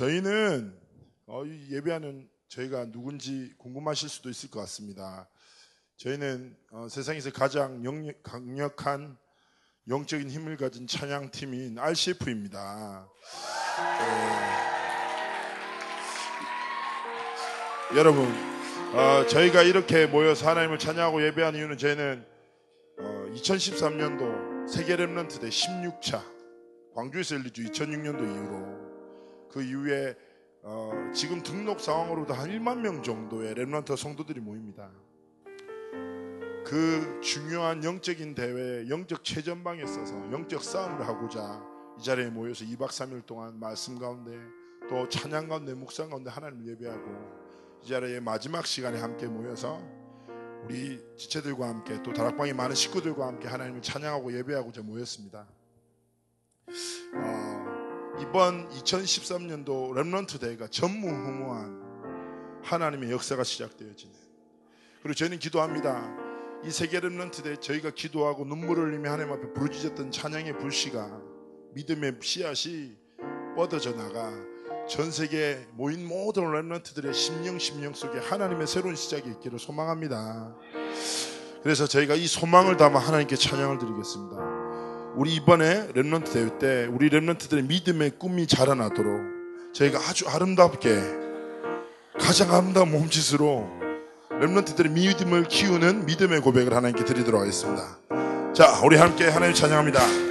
[0.00, 0.74] 저희는
[1.26, 5.28] 어, 예배하는 저희가 누군지 궁금하실 수도 있을 것 같습니다.
[5.98, 7.82] 저희는 어, 세상에서 가장
[8.22, 9.18] 강력한
[9.88, 13.10] 영적인 힘을 가진 찬양팀인 RCF입니다.
[17.92, 17.98] 네.
[17.98, 18.24] 여러분,
[18.94, 22.26] 어, 저희가 이렇게 모여서 하나님을 찬양하고 예배하는 이유는 저희는
[23.34, 26.24] 2013년도 세계 랩런트 대 16차
[26.94, 28.89] 광주에서 열리죠 2006년도 이후로
[29.50, 30.16] 그 이후에
[30.62, 34.90] 어, 지금 등록 상황으로도 한 1만 명 정도의 렘런트 성도들이 모입니다.
[36.64, 41.62] 그 중요한 영적인 대회, 영적 최전방에 있어서 영적 싸움을 하고자
[41.98, 44.38] 이 자리에 모여서 2박 3일 동안 말씀 가운데
[44.88, 49.80] 또 찬양 가운데 묵상 가운데 하나님을 예배하고 이 자리에 마지막 시간에 함께 모여서
[50.64, 55.46] 우리 지체들과 함께 또 다락방의 많은 식구들과 함께 하나님을 찬양하고 예배하고자 모였습니다.
[57.14, 57.39] 어,
[58.20, 64.14] 이번 2013년도 렘런트 대회가 전무후무한 하나님의 역사가 시작되어지는
[65.02, 66.14] 그리고 저희는 기도합니다.
[66.62, 71.20] 이 세계 렘런트 대회 저희가 기도하고 눈물을 흘리며 하나님 앞에 부르짖었던 찬양의 불씨가
[71.72, 72.94] 믿음의 씨앗이
[73.56, 74.30] 뻗어져 나가
[74.86, 80.54] 전 세계 모인 모든 렘런트들의 심령 심령 속에 하나님의 새로운 시작이 있기를 소망합니다.
[81.62, 84.59] 그래서 저희가 이 소망을 담아 하나님께 찬양을 드리겠습니다.
[85.20, 89.20] 우리 이번에 랩런트 대회 때 우리 랩런트들의 믿음의 꿈이 자라나도록
[89.74, 90.98] 저희가 아주 아름답게
[92.18, 93.68] 가장 아름다운 몸짓으로
[94.30, 97.98] 랩런트들의 믿음을 키우는 믿음의 고백을 하나님께 드리도록 하겠습니다.
[98.54, 100.29] 자, 우리 함께 하나님 찬양합니다.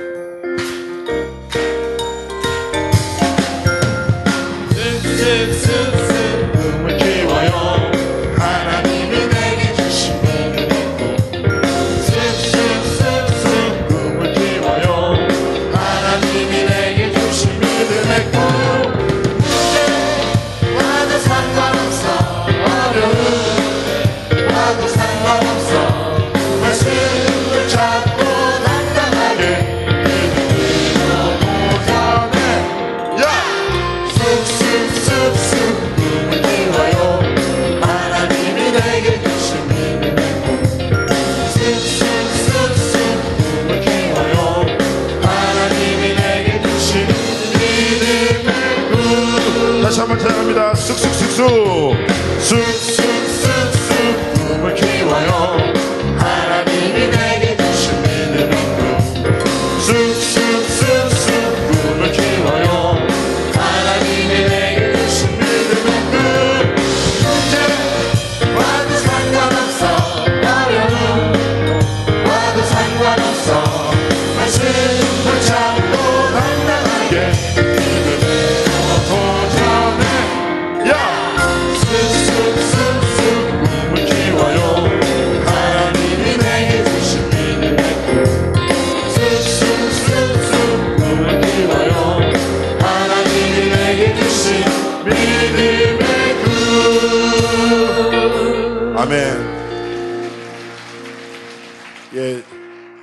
[50.00, 50.76] 다시 한번 찬양합니다.
[50.76, 51.96] 쑥쑥쑥쑥
[52.40, 52.89] 쑥.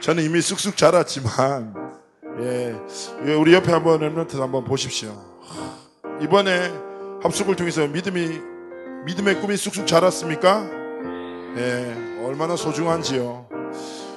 [0.01, 1.75] 저는 이미 쑥쑥 자랐지만
[2.41, 2.75] 예,
[3.27, 5.17] 예 우리 옆에 한번 랩런트 한번 보십시오.
[6.21, 6.73] 이번에
[7.23, 8.41] 합숙을 통해서 믿음이
[9.05, 10.69] 믿음의 꿈이 쑥쑥 자랐습니까?
[11.57, 13.49] 예, 얼마나 소중한지요.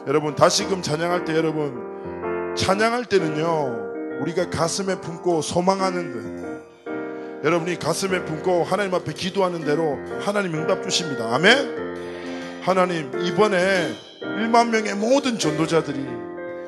[0.08, 8.64] 여러분 다시금 찬양할 때 여러분 찬양할 때는요 우리가 가슴에 품고 소망하는 듯 여러분이 가슴에 품고
[8.64, 11.34] 하나님 앞에 기도하는 대로 하나님 응답 주십니다.
[11.34, 12.62] 아멘.
[12.64, 14.09] 하나님 이번에
[14.40, 16.00] 1만 명의 모든 전도자들이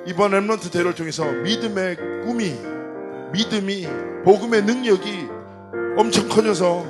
[0.06, 1.96] 이번 랩런트 대회를 통해서 믿음의
[2.26, 2.54] 꿈이
[3.32, 3.88] 믿음이
[4.26, 5.28] 복음의 능력이
[5.98, 6.86] 엄청 커져서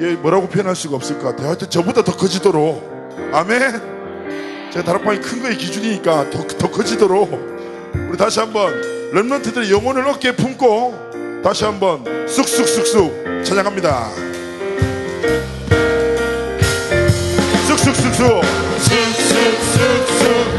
[0.00, 1.48] 예, 뭐라고 표현할 수가 없을 것 같아요.
[1.48, 2.82] 하여튼 저보다 더 커지도록
[3.32, 4.70] 아멘.
[4.72, 7.30] 제가 다락방이 큰 거의 기준이니까 더, 더 커지도록
[8.08, 8.72] 우리 다시 한번
[9.12, 14.08] 랩런트들의 영혼을 어깨에 품고 다시 한번 쑥쑥쑥쑥 찬양합니다.
[17.68, 18.71] 쑥쑥쑥쑥
[19.32, 20.51] 쑥쑥쑥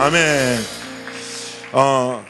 [0.00, 0.58] 아멘.
[1.74, 2.24] 어,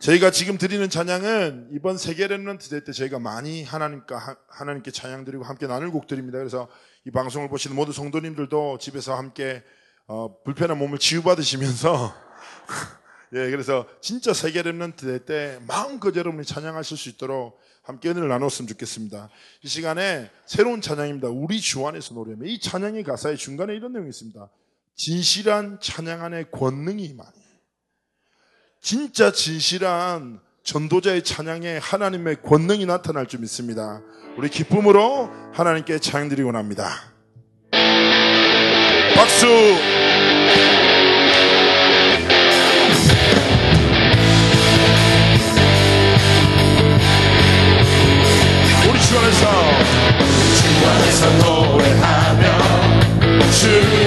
[0.00, 5.24] 저희가 지금 드리는 찬양은 이번 세계 Remnant 대회 때 저희가 많이 하나님과 하- 하나님께 찬양
[5.24, 6.36] 드리고 함께 나눌 곡 드립니다.
[6.36, 6.68] 그래서
[7.06, 9.62] 이 방송을 보시는 모든 성도님들도 집에서 함께
[10.06, 12.14] 어, 불편한 몸을 치유받으시면서
[13.32, 19.30] 예, 그래서 진짜 세계 Remnant 때 마음껏 여러분이 찬양하실 수 있도록 함께 은혜를 나눴으면 좋겠습니다.
[19.62, 21.28] 이 시간에 새로운 찬양입니다.
[21.28, 24.50] 우리 주 안에서 노래하며 이 찬양의 가사의 중간에 이런 내용이 있습니다.
[25.04, 27.32] 진실한 찬양 안에 권능이 임하니
[28.80, 34.00] 진짜 진실한 전도자의 찬양에 하나님의 권능이 나타날 줄 믿습니다.
[34.38, 37.12] 우리 기쁨으로 하나님께 찬양 드리고 납니다.
[39.16, 39.48] 박수!
[48.88, 49.50] 우리 주 안에서
[50.54, 52.62] 주 안에서 노래하며
[53.50, 54.01] 주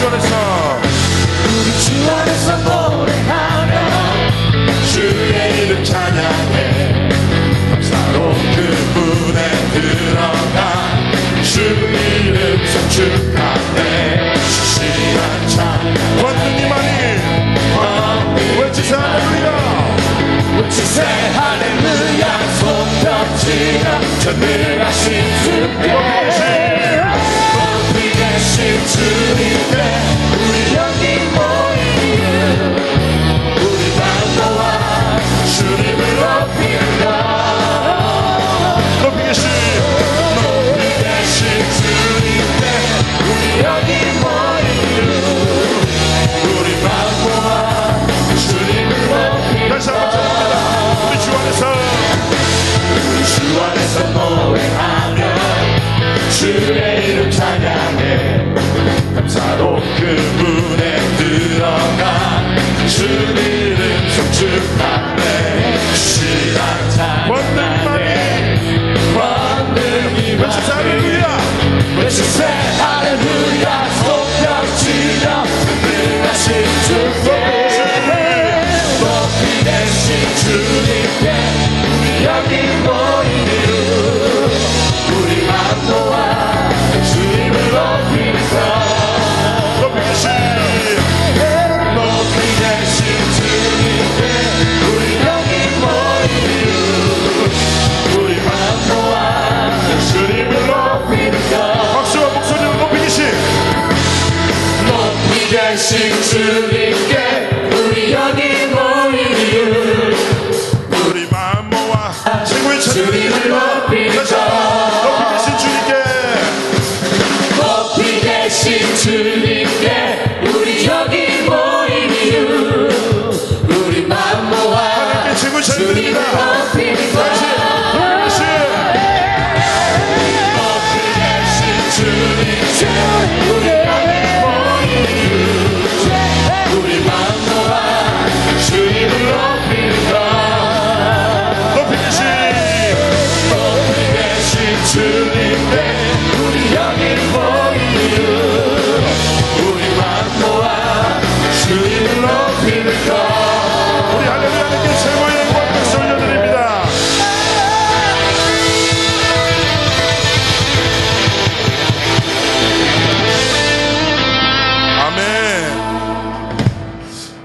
[0.00, 0.80] 주 안에서.
[1.44, 3.72] 우리 주 안에서 노래하며
[4.90, 7.10] 주의 이름 찬양해.
[7.70, 9.38] 감사로 그분에
[9.74, 10.58] 들어가.
[11.42, 14.32] 주 이름 성축하네.
[14.36, 15.94] 주시한 찬양.
[16.22, 17.00] 많이
[18.58, 19.48] 외치세 할렐루야!
[20.60, 22.24] 우치세 할렐루야.
[22.58, 24.00] 손뼉치라.
[24.20, 25.04] 전능하신
[25.44, 25.99] 주께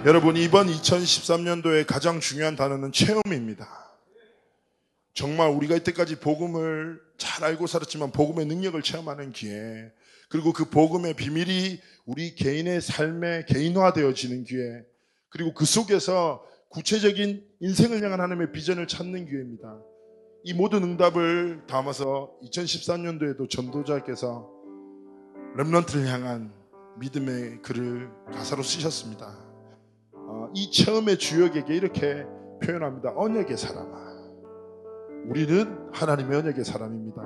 [0.05, 3.67] 여러분 이번 2013년도의 가장 중요한 단어는 체험입니다.
[5.15, 9.91] 정말 우리가 이때까지 복음을 잘 알고 살았지만 복음의 능력을 체험하는 기회
[10.29, 14.83] 그리고 그 복음의 비밀이 우리 개인의 삶에 개인화되어지는 기회
[15.29, 19.75] 그리고 그 속에서 구체적인 인생을 향한 하나님의 비전을 찾는 기회입니다.
[20.43, 24.47] 이 모든 응답을 담아서 2013년도에도 전도자께서
[25.57, 26.53] 렘런트를 향한
[26.99, 29.44] 믿음의 글을 가사로 쓰셨습니다.
[30.45, 32.25] 어, 이 처음의 주역에게 이렇게
[32.63, 33.13] 표현합니다.
[33.15, 34.05] 언약의 사람아.
[35.29, 37.21] 우리는 하나님의 언약의 사람입니다.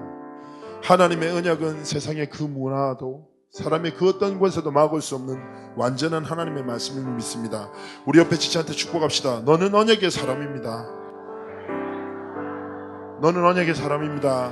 [0.83, 5.37] 하나님의 언약은 세상의 그 문화도 사람의 그 어떤 권세도 막을 수 없는
[5.75, 7.71] 완전한 하나님의 말씀을 믿습니다.
[8.05, 9.41] 우리 옆에 지체한테 축복합시다.
[9.41, 10.85] 너는 언약의 사람입니다.
[13.21, 14.51] 너는 언약의 사람입니다.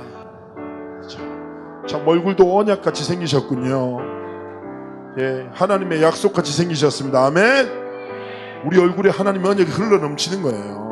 [1.08, 3.98] 참, 참 얼굴도 언약같이 생기셨군요.
[5.20, 7.24] 예, 하나님의 약속같이 생기셨습니다.
[7.24, 7.77] 아멘.
[8.64, 10.88] 우리 얼굴에 하나님의 언약이 흘러 넘치는 거예요.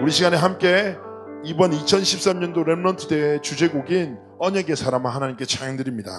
[0.00, 0.96] 우리 시간에 함께
[1.44, 6.10] 이번 2013년도 Remnant 대회 주제곡인 언약의 사람아 하나님께 찬양드립니다.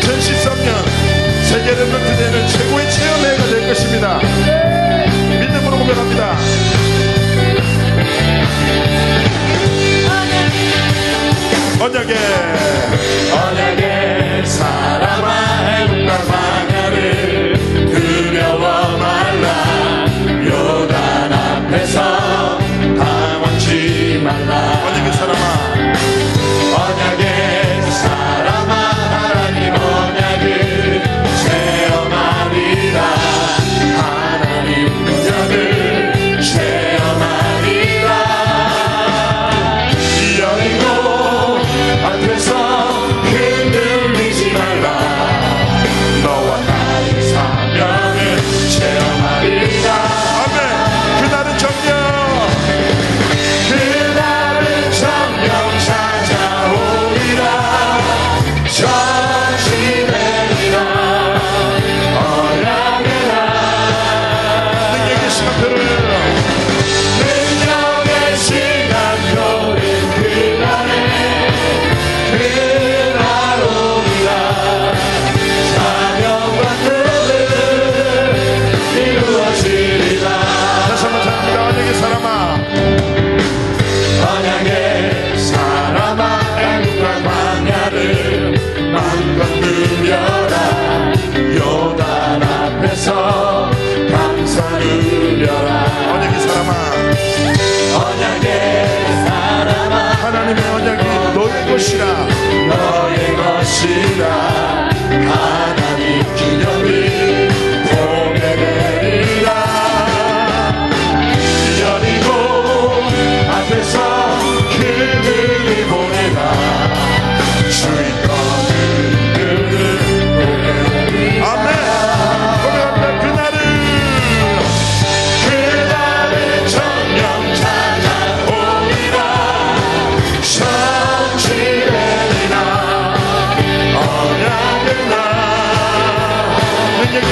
[0.00, 0.68] 2013년
[1.44, 4.18] 세계 Remnant 대회는 최고의 체험회가 될 것입니다.
[5.30, 6.36] 믿음으로 고백합니다.
[11.80, 12.16] 언약의
[13.32, 13.91] 언약의
[14.44, 17.41] 애국과 광야를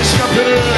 [0.00, 0.69] 능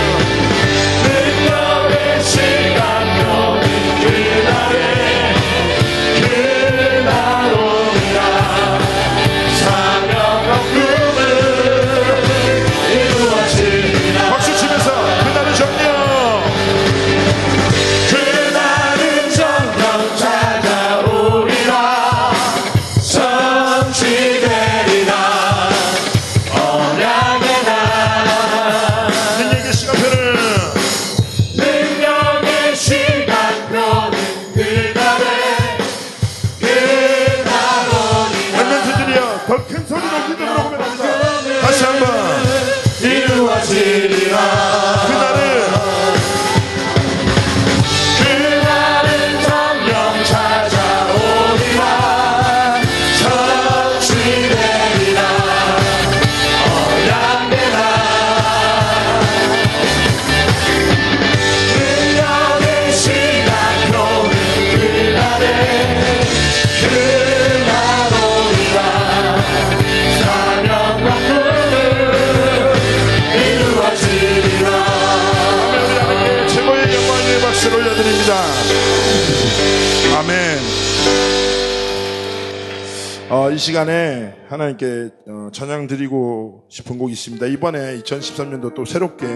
[83.53, 87.45] 이 시간에 하나님께 어, 찬양 드리고 싶은 곡이 있습니다.
[87.49, 89.27] 이번에 2013년도 또 새롭게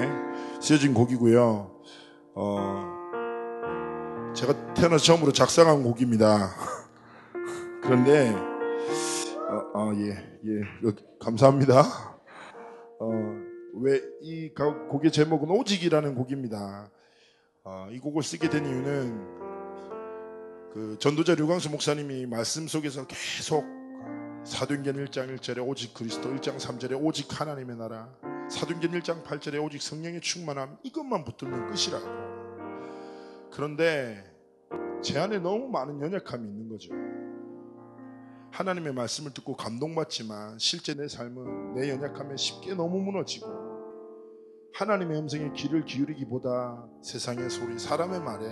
[0.59, 1.83] 쓰여진 곡이고요.
[2.35, 2.97] 어,
[4.35, 6.51] 제가 태어나서 처음으로 작사한 곡입니다.
[7.83, 8.31] 그런데
[9.51, 11.83] 어, 어, 예, 예, 어, 감사합니다.
[12.99, 13.11] 어,
[13.75, 16.91] 왜이 곡의 제목은 오직이라는 곡입니다.
[17.65, 19.47] 어, 이 곡을 쓰게 된 이유는
[20.73, 23.76] 그 전도자 류광수 목사님이 말씀 속에서 계속
[24.47, 28.09] 사도행전 1장 1절에 오직 그리스도 1장 3절에 오직 하나님의 나라
[28.49, 32.07] 사도행전 1장 8절에 오직 성령의 충만함 이것만 붙들면 끝이라고.
[33.51, 34.23] 그런데
[35.03, 36.95] 제 안에 너무 많은 연약함이 있는 거죠.
[38.53, 43.49] 하나님의 말씀을 듣고 감동받지만 실제 내 삶은 내 연약함에 쉽게 너무 무너지고
[44.75, 48.47] 하나님의 음성에 귀를 기울이기보다 세상의 소리, 사람의 말에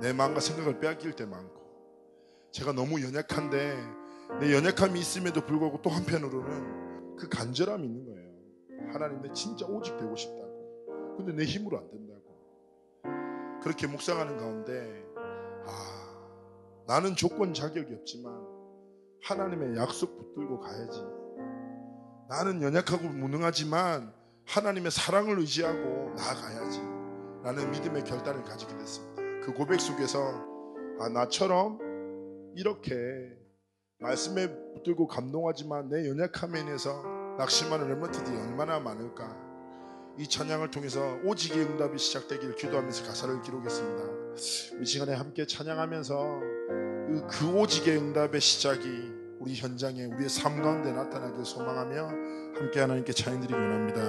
[0.00, 3.99] 내 마음과 생각을 빼앗길 때 많고 제가 너무 연약한데
[4.38, 8.30] 내 연약함이 있음에도 불구하고 또 한편으로는 그 간절함이 있는 거예요.
[8.92, 11.16] 하나님 내 진짜 오직 되고 싶다고.
[11.16, 12.20] 근데 내 힘으로 안 된다고.
[13.62, 15.04] 그렇게 묵상하는 가운데
[15.66, 18.32] 아 나는 조건 자격이 없지만
[19.22, 21.02] 하나님의 약속 붙들고 가야지.
[22.28, 24.12] 나는 연약하고 무능하지만
[24.46, 26.80] 하나님의 사랑을 의지하고 나아가야지.
[27.42, 29.22] 라는 믿음의 결단을 가지게 됐습니다.
[29.44, 30.20] 그 고백 속에서
[31.00, 31.78] 아, 나처럼
[32.56, 33.39] 이렇게
[34.00, 37.02] 말씀에 붙들고 감동하지만 내 연약함에 인해서
[37.38, 39.36] 낙심하는 렘런트들이 얼마나 많을까.
[40.18, 44.02] 이 찬양을 통해서 오직의 응답이 시작되기를 기도하면서 가사를 기록했습니다.
[44.80, 51.44] 이 시간에 함께 찬양하면서 그, 그 오직의 응답의 시작이 우리 현장에 우리의 삶 가운데 나타나길
[51.44, 52.08] 소망하며
[52.58, 54.00] 함께 하나님께 찬양드리기 원합니다.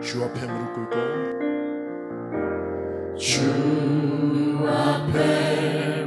[0.00, 0.96] 주 앞에 무릎 꿇고
[3.16, 6.03] 주 앞에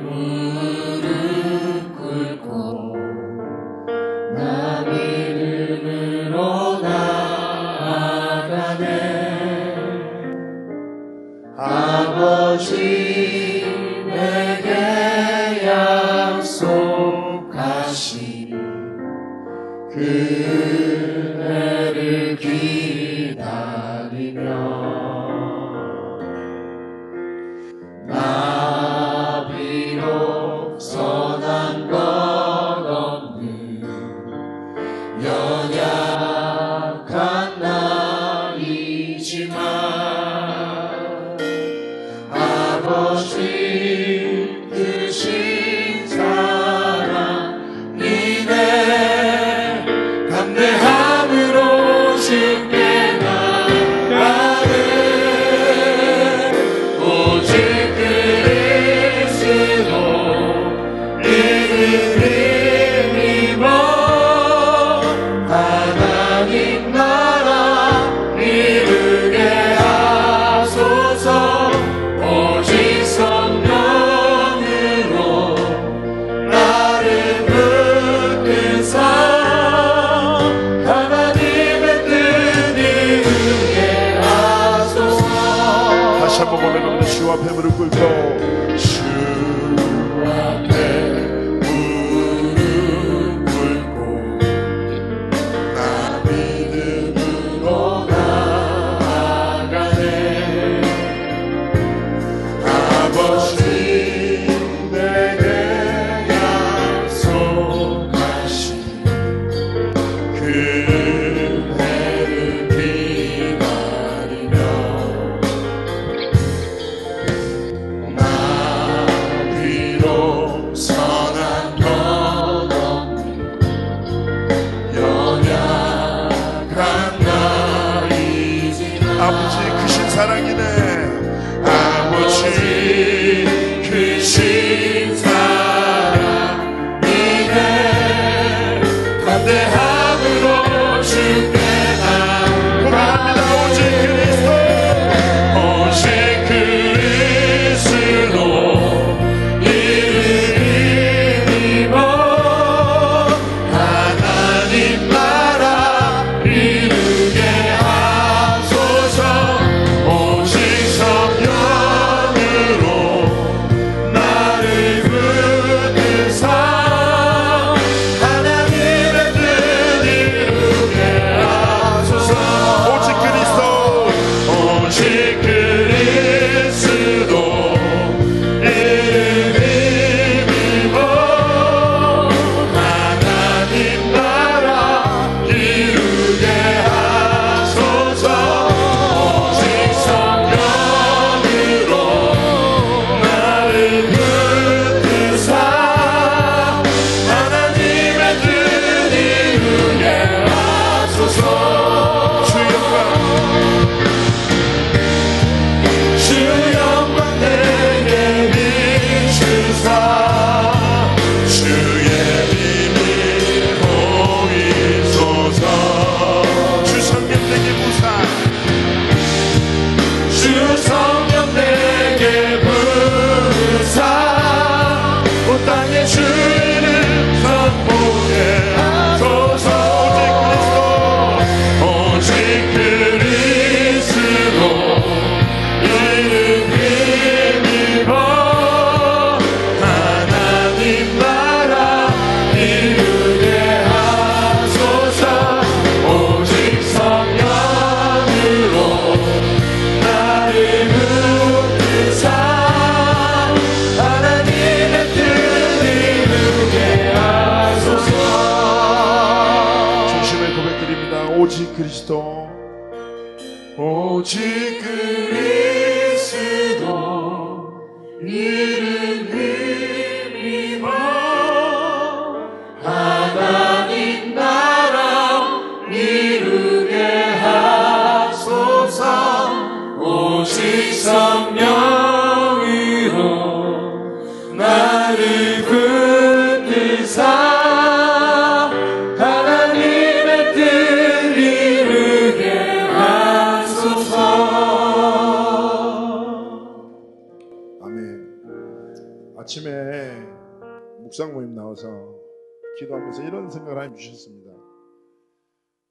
[303.18, 304.51] 기도하면서 이런 생각을 하나님 주셨습니다.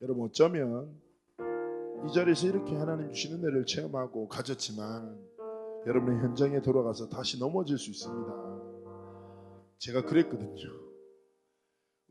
[0.02, 0.94] 여러분 어쩌면
[2.06, 5.18] 이 자리에서 이렇게 하나님 주시는 은혜를 체험하고 가졌지만
[5.86, 8.46] 여러분의 현장에 돌아가서 다시 넘어질 수 있습니다.
[9.78, 10.68] 제가 그랬거든요.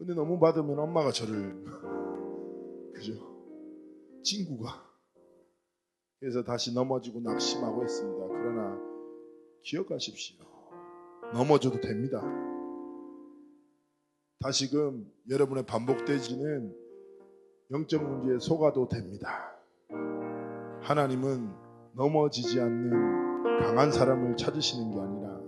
[0.01, 1.63] 은혜 너무 받으면 엄마가 저를
[2.93, 3.13] 그죠?
[4.23, 4.83] 친구가
[6.19, 8.27] 그래서 다시 넘어지고 낙심하고 했습니다.
[8.27, 8.79] 그러나
[9.63, 10.37] 기억하십시오.
[11.33, 12.21] 넘어져도 됩니다.
[14.39, 16.73] 다시금 여러분의 반복되지는
[17.71, 19.51] 영적 문제에 속아도 됩니다.
[20.81, 21.51] 하나님은
[21.93, 25.39] 넘어지지 않는 강한 사람을 찾으시는 게 아니라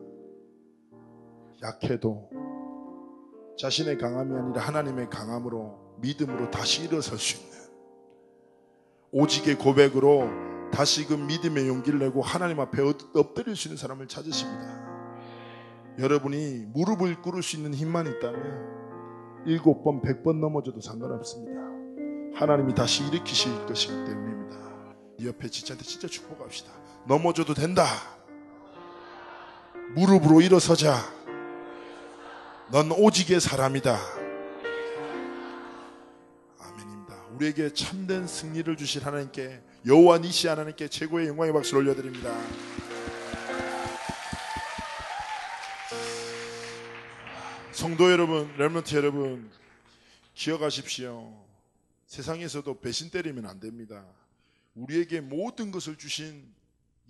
[1.64, 2.30] 약해도
[3.60, 7.58] 자신의 강함이 아니라 하나님의 강함으로 믿음으로 다시 일어설 수 있는
[9.12, 10.28] 오직의 고백으로
[10.72, 14.87] 다시금 믿음의 용기를 내고 하나님 앞에 엎- 엎드릴 수 있는 사람을 찾으십니다.
[16.00, 18.78] 여러분이 무릎을 꿇을 수 있는 힘만 있다면
[19.46, 21.62] 일곱 번, 백 번 넘어져도 상관없습니다.
[22.40, 24.58] 하나님이 다시 일으키실 것이기 때문입니다.
[25.20, 26.72] 이 옆에 지체한테 진짜 축복합시다.
[27.08, 27.86] 넘어져도 된다.
[29.96, 30.96] 무릎으로 일어서자.
[32.72, 33.98] 넌 오직의 사람이다.
[36.60, 37.16] 아멘입니다.
[37.36, 42.30] 우리에게 참된 승리를 주실 하나님께 여호와 니시 하나님께 최고의 영광의 박수를 올려드립니다.
[47.78, 49.52] 성도 여러분, 렘런트 여러분,
[50.34, 51.32] 기억하십시오.
[52.08, 54.04] 세상에서도 배신 때리면 안 됩니다.
[54.74, 56.52] 우리에게 모든 것을 주신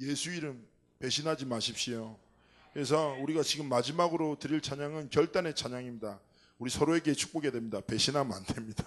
[0.02, 0.68] 예수 이름
[1.00, 2.18] 배신하지 마십시오.
[2.74, 6.20] 그래서 우리가 지금 마지막으로 드릴 찬양은 결단의 찬양입니다.
[6.60, 7.80] 우리 서로에게 축복해야 됩니다.
[7.80, 8.84] 배신하면 안 됩니다.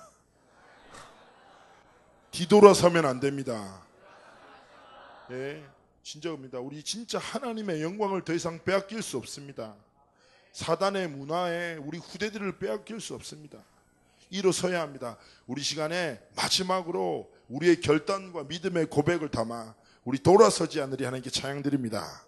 [2.31, 3.87] 뒤돌아서면 안 됩니다.
[5.31, 5.65] 예,
[6.03, 6.61] 진짜입니다.
[6.61, 9.75] 우리 진짜 하나님의 영광을 더 이상 빼앗길 수 없습니다.
[10.53, 13.59] 사단의 문화에 우리 후대들을 빼앗길 수 없습니다.
[14.31, 15.17] 일어서야 합니다.
[15.47, 22.25] 우리 시간에 마지막으로 우리의 결단과 믿음의 고백을 담아 우리 돌아서지 않으리 하나님께 찬양드립니다.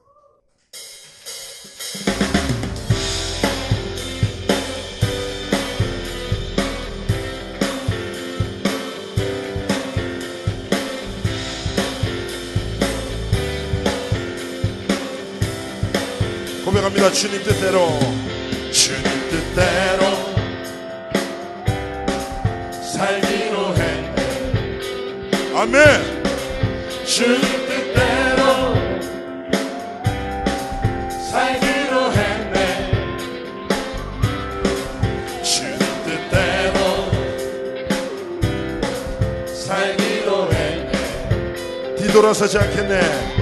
[17.03, 17.11] 고백합니다.
[17.13, 17.99] 주님 뜻대로
[18.71, 20.03] 주님 뜻대로
[22.81, 24.17] 살기로 했네
[25.55, 26.23] 아멘.
[27.05, 28.75] 주님 뜻대로
[31.31, 32.57] 살기로 했네
[35.43, 36.79] 주님 뜻대로
[39.53, 43.42] 살기로 했네 뒤돌아서지 않겠네.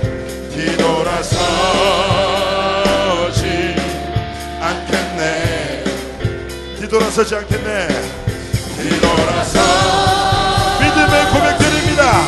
[6.91, 7.87] 뒤돌아서지 않겠네.
[8.75, 9.59] 뒤돌아서
[10.81, 12.21] 믿음의 고백드립니다.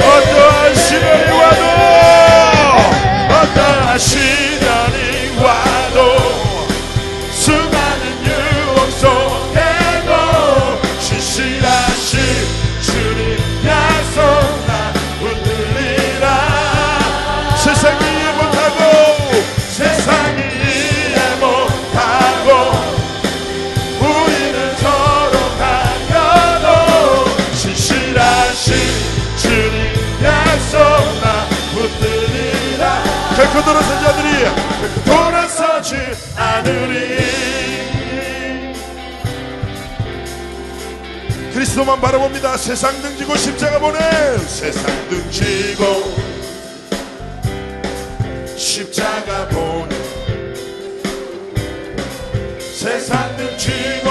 [0.00, 1.62] 어떠한 시련이 와도
[3.32, 4.61] 어떠한 시련
[33.82, 35.04] 돌아서지 않으리.
[35.04, 35.96] 돌아서지
[36.36, 37.32] 않으리
[41.52, 43.98] 그리스도만 바라봅니다 세상 등지고 십자가 보내
[44.46, 45.84] 세상 등지고
[48.56, 49.96] 십자가 보내
[52.72, 54.10] 세상 등지고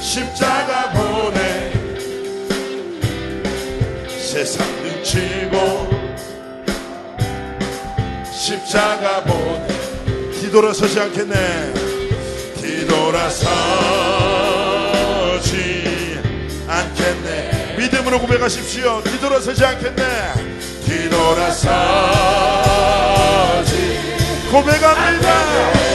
[0.00, 1.72] 십자가 보내
[4.18, 5.95] 세상 등지고
[8.46, 9.66] 십자가 보내
[10.40, 11.74] 뒤돌아서지 않겠네.
[12.62, 13.40] 뒤돌아서지
[16.68, 17.74] 않겠네.
[17.76, 19.02] 믿음으로 고백하십시오.
[19.02, 20.04] 뒤돌아서지 않겠네.
[20.86, 21.56] 뒤돌아서지.
[24.52, 25.85] 고백합니다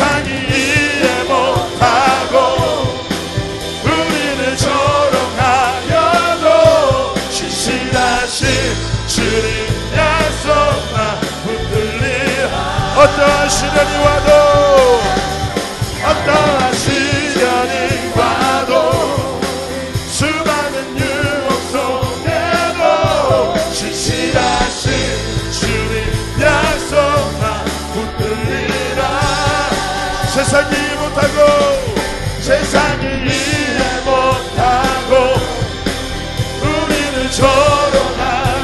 [0.00, 2.34] 세상이 이해 못하고
[3.84, 6.46] 우리를 조롱하여도
[7.30, 8.48] 신실하신
[9.06, 10.48] 주님 약속
[10.94, 12.48] 나 붙들리라.
[12.96, 14.49] 어떠한 시련이 와도
[30.50, 31.38] 세상이 못하고
[32.40, 35.38] 세상이 이해 못하고
[36.60, 38.58] 우리를 조롱하려고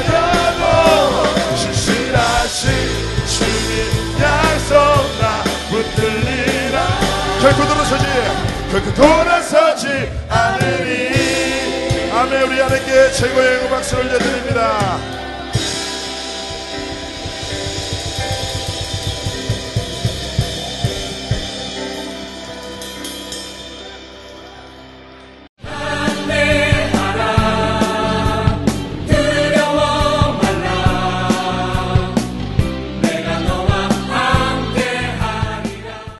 [1.55, 2.67] 신실하신
[3.25, 4.75] 주님 약속
[5.21, 5.23] 나
[5.69, 6.75] 붙들리라.
[7.39, 8.05] 결코 돌아서지
[8.69, 12.11] 결코 돌아서지 않으리.
[12.11, 12.43] 아멘.
[12.43, 14.97] 우리 하나님께 최고의 박수를 올려드립니다